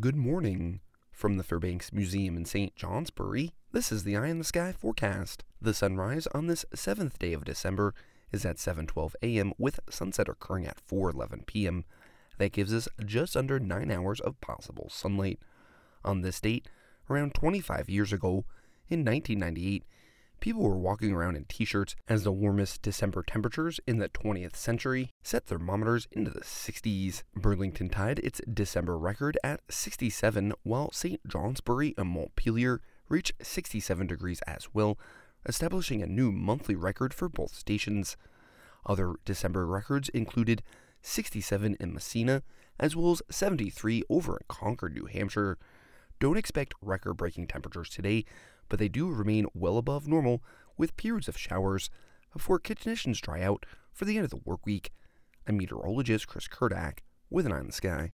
[0.00, 0.80] Good morning.
[1.12, 2.74] From the Fairbanks Museum in St.
[2.74, 5.44] Johnsbury, this is the Eye on the Sky forecast.
[5.62, 7.94] The sunrise on this 7th day of December
[8.32, 9.52] is at 7:12 a.m.
[9.56, 11.84] with sunset occurring at 4:11 p.m.
[12.38, 15.38] That gives us just under 9 hours of possible sunlight.
[16.04, 16.66] On this date,
[17.08, 18.44] around 25 years ago,
[18.88, 19.84] in 1998,
[20.44, 25.10] people were walking around in t-shirts as the warmest December temperatures in the 20th century
[25.22, 27.22] set thermometers into the 60s.
[27.34, 31.18] Burlington tied its December record at 67, while St.
[31.26, 34.98] Johnsbury and Montpelier reached 67 degrees as well,
[35.46, 38.18] establishing a new monthly record for both stations.
[38.84, 40.62] Other December records included
[41.00, 42.42] 67 in Massena,
[42.78, 45.56] as well as 73 over in Concord, New Hampshire.
[46.24, 48.24] Don't expect record breaking temperatures today,
[48.70, 50.42] but they do remain well above normal
[50.78, 51.90] with periods of showers
[52.32, 54.90] before conditions dry out for the end of the work week.
[55.46, 58.12] I'm meteorologist Chris Kurdak with an eye on the sky.